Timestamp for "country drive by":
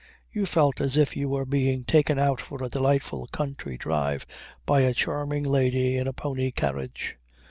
3.27-4.81